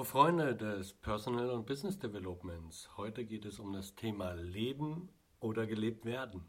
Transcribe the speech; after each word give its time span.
Hallo 0.00 0.08
Freunde 0.08 0.56
des 0.56 0.94
Personal 0.94 1.50
und 1.50 1.66
Business 1.66 1.98
Developments. 1.98 2.88
Heute 2.96 3.26
geht 3.26 3.44
es 3.44 3.58
um 3.58 3.74
das 3.74 3.94
Thema 3.96 4.32
Leben 4.32 5.10
oder 5.40 5.66
gelebt 5.66 6.06
werden. 6.06 6.48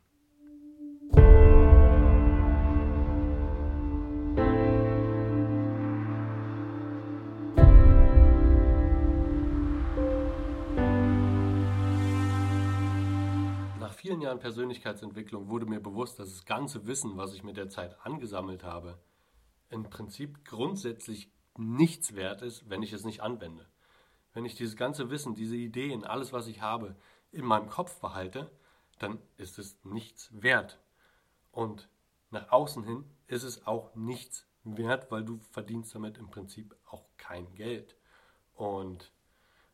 Nach 13.81 13.93
vielen 13.93 14.21
Jahren 14.21 14.39
Persönlichkeitsentwicklung 14.39 15.49
wurde 15.49 15.65
mir 15.65 15.81
bewusst, 15.81 16.19
dass 16.19 16.29
das 16.29 16.45
ganze 16.45 16.87
Wissen, 16.87 17.17
was 17.17 17.33
ich 17.33 17.43
mit 17.43 17.57
der 17.57 17.67
Zeit 17.67 17.97
angesammelt 18.05 18.63
habe, 18.63 18.97
im 19.69 19.83
Prinzip 19.89 20.45
grundsätzlich 20.45 21.33
nichts 21.57 22.15
wert 22.15 22.41
ist, 22.41 22.69
wenn 22.69 22.83
ich 22.83 22.93
es 22.93 23.03
nicht 23.03 23.21
anwende. 23.21 23.67
Wenn 24.33 24.45
ich 24.45 24.55
dieses 24.55 24.75
ganze 24.75 25.09
Wissen, 25.09 25.35
diese 25.35 25.55
Ideen, 25.55 26.05
alles, 26.05 26.31
was 26.31 26.47
ich 26.47 26.61
habe, 26.61 26.95
in 27.31 27.45
meinem 27.45 27.69
Kopf 27.69 27.99
behalte, 27.99 28.51
dann 28.99 29.19
ist 29.37 29.59
es 29.59 29.77
nichts 29.83 30.29
wert. 30.31 30.79
Und 31.51 31.89
nach 32.29 32.51
außen 32.51 32.83
hin 32.83 33.03
ist 33.27 33.43
es 33.43 33.65
auch 33.67 33.93
nichts 33.95 34.45
wert, 34.63 35.11
weil 35.11 35.23
du 35.23 35.39
verdienst 35.39 35.93
damit 35.95 36.17
im 36.17 36.29
Prinzip 36.29 36.75
auch 36.85 37.05
kein 37.17 37.53
Geld. 37.55 37.95
Und 38.53 39.11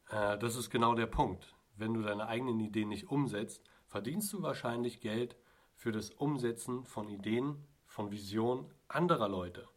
äh, 0.10 0.38
das 0.38 0.56
ist 0.56 0.70
genau 0.70 0.96
der 0.96 1.08
Punkt. 1.08 1.54
Wenn 1.76 1.94
du 1.94 2.02
deine 2.02 2.28
eigenen 2.28 2.60
Ideen 2.60 2.90
nicht 2.90 3.10
umsetzt, 3.10 3.64
verdienst 3.86 4.34
du 4.34 4.42
wahrscheinlich 4.42 5.02
Geld 5.02 5.36
für 5.76 5.92
das 5.92 6.10
Umsetzen 6.10 6.86
von 6.86 7.08
Ideen, 7.10 7.64
von 7.86 8.12
Visionen 8.12 8.66
anderer 8.88 9.30
Leute. 9.30 9.68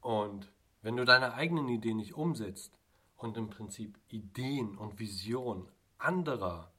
Und 0.00 0.50
wenn 0.82 0.96
du 0.96 1.04
deine 1.04 1.34
eigenen 1.34 1.68
Ideen 1.68 1.98
nicht 1.98 2.14
umsetzt 2.14 2.78
und 3.16 3.36
im 3.36 3.50
Prinzip 3.50 3.98
Ideen 4.08 4.78
und 4.78 4.98
Visionen 4.98 5.68
anderer 5.98 6.72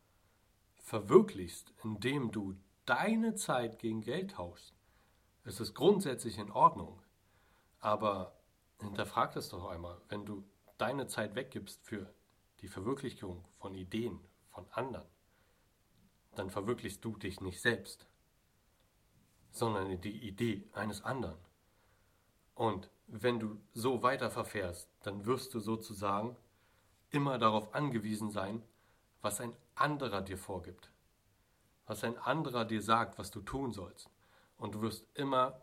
verwirklichst, 0.77 1.73
indem 1.83 2.31
du 2.31 2.55
deine 2.85 3.35
Zeit 3.35 3.79
gegen 3.79 4.01
Geld 4.01 4.31
tauschst, 4.31 4.75
ist 5.43 5.59
es 5.59 5.73
grundsätzlich 5.73 6.37
in 6.37 6.51
Ordnung. 6.51 7.01
Aber 7.79 8.35
hinterfrag 8.79 9.33
das 9.33 9.49
doch 9.49 9.69
einmal, 9.69 10.01
wenn 10.09 10.25
du 10.25 10.43
deine 10.77 11.07
Zeit 11.07 11.35
weggibst 11.35 11.83
für 11.83 12.13
die 12.61 12.67
Verwirklichung 12.67 13.45
von 13.59 13.73
Ideen 13.75 14.19
von 14.49 14.65
anderen, 14.71 15.07
dann 16.35 16.49
verwirklichst 16.49 17.03
du 17.03 17.15
dich 17.15 17.41
nicht 17.41 17.61
selbst, 17.61 18.07
sondern 19.51 19.99
die 20.01 20.27
Idee 20.27 20.67
eines 20.73 21.03
anderen. 21.03 21.37
Und 22.55 22.89
wenn 23.13 23.39
du 23.39 23.59
so 23.73 24.03
weiter 24.03 24.31
verfährst, 24.31 24.89
dann 25.03 25.25
wirst 25.25 25.53
du 25.53 25.59
sozusagen 25.59 26.37
immer 27.09 27.37
darauf 27.37 27.75
angewiesen 27.75 28.31
sein, 28.31 28.63
was 29.21 29.41
ein 29.41 29.53
anderer 29.75 30.21
dir 30.21 30.37
vorgibt, 30.37 30.91
was 31.85 32.05
ein 32.05 32.17
anderer 32.17 32.63
dir 32.63 32.81
sagt, 32.81 33.19
was 33.19 33.29
du 33.29 33.41
tun 33.41 33.73
sollst. 33.73 34.09
Und 34.57 34.75
du 34.75 34.81
wirst 34.81 35.05
immer 35.13 35.59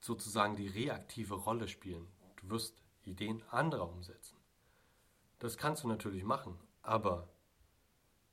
sozusagen 0.00 0.54
die 0.54 0.68
reaktive 0.68 1.34
Rolle 1.34 1.66
spielen. 1.66 2.06
Du 2.36 2.50
wirst 2.50 2.82
Ideen 3.04 3.42
anderer 3.50 3.88
umsetzen. 3.88 4.36
Das 5.38 5.56
kannst 5.56 5.84
du 5.84 5.88
natürlich 5.88 6.24
machen, 6.24 6.58
aber 6.82 7.28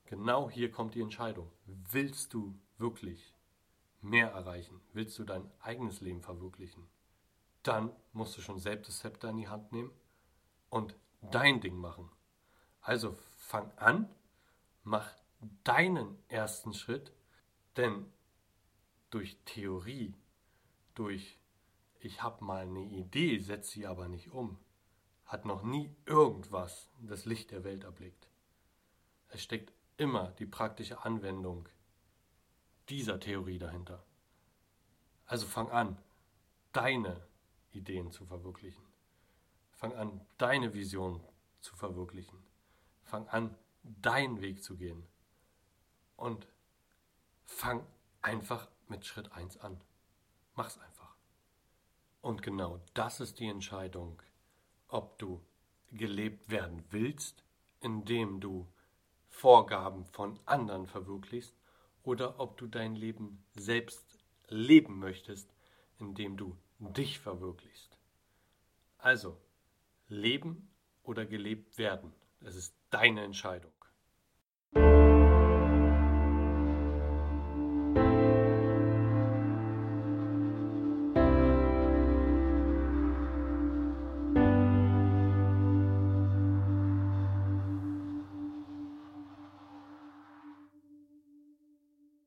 genau 0.06 0.50
hier 0.50 0.70
kommt 0.70 0.96
die 0.96 1.02
Entscheidung. 1.02 1.50
Willst 1.66 2.34
du 2.34 2.60
wirklich 2.78 3.34
mehr 4.02 4.32
erreichen? 4.32 4.82
Willst 4.92 5.18
du 5.18 5.24
dein 5.24 5.50
eigenes 5.62 6.02
Leben 6.02 6.22
verwirklichen? 6.22 6.88
Dann 7.64 7.92
musst 8.14 8.38
du 8.38 8.42
schon 8.42 8.60
selbst 8.60 8.90
das 8.90 9.00
Zepter 9.00 9.30
in 9.30 9.38
die 9.38 9.48
Hand 9.48 9.72
nehmen 9.72 9.92
und 10.70 10.96
dein 11.22 11.62
Ding 11.62 11.76
machen. 11.76 12.10
Also 12.82 13.18
fang 13.38 13.72
an, 13.78 14.10
mach 14.84 15.12
deinen 15.64 16.18
ersten 16.28 16.74
Schritt, 16.74 17.12
denn 17.78 18.12
durch 19.10 19.38
Theorie, 19.46 20.14
durch 20.96 21.40
ich 22.00 22.24
habe 22.24 22.44
mal 22.44 22.62
eine 22.62 22.84
Idee, 22.84 23.40
setze 23.40 23.72
sie 23.72 23.88
aber 23.88 24.08
nicht 24.08 24.32
um, 24.32 24.58
hat 25.26 25.46
noch 25.46 25.64
nie 25.64 25.94
irgendwas 26.06 26.90
das 27.00 27.26
Licht 27.26 27.52
der 27.52 27.64
Welt 27.64 27.84
erblickt. 27.84 28.30
Es 29.28 29.44
steckt 29.44 29.74
immer 29.98 30.32
die 30.32 30.46
praktische 30.46 31.04
Anwendung 31.04 31.68
dieser 32.88 33.20
Theorie 33.20 33.60
dahinter. 33.60 34.04
Also 35.26 35.46
fang 35.46 35.70
an, 35.70 35.98
deine 36.72 37.29
Ideen 37.72 38.12
zu 38.12 38.26
verwirklichen. 38.26 38.84
Fang 39.72 39.94
an, 39.94 40.22
deine 40.38 40.74
Vision 40.74 41.24
zu 41.62 41.76
verwirklichen. 41.76 42.38
Fang 43.04 43.28
an, 43.30 43.56
deinen 43.84 44.42
Weg 44.42 44.64
zu 44.64 44.76
gehen. 44.76 45.06
Und 46.16 46.48
fang 47.46 47.86
einfach 48.22 48.68
mit 48.88 49.06
Schritt 49.06 49.32
1 49.32 49.58
an. 49.58 49.80
Mach's 50.56 50.78
einfach. 50.78 51.16
Und 52.22 52.42
genau 52.42 52.82
das 52.94 53.22
ist 53.22 53.40
die 53.40 53.48
Entscheidung, 53.48 54.22
ob 54.90 55.18
du 55.20 55.42
gelebt 55.92 56.50
werden 56.50 56.84
willst, 56.90 57.44
indem 57.80 58.42
du 58.42 58.68
Vorgaben 59.30 60.06
von 60.06 60.38
anderen 60.46 60.88
verwirklichst, 60.88 61.56
oder 62.04 62.40
ob 62.40 62.58
du 62.58 62.68
dein 62.68 62.96
Leben 62.96 63.44
selbst 63.56 64.20
leben 64.48 65.00
möchtest, 65.00 65.54
indem 66.00 66.38
du 66.38 66.58
dich 66.80 67.20
verwirklichst. 67.20 67.98
Also, 68.98 69.38
leben 70.08 70.70
oder 71.04 71.26
gelebt 71.26 71.78
werden, 71.78 72.14
das 72.40 72.56
ist 72.56 72.74
deine 72.90 73.24
Entscheidung. 73.24 73.72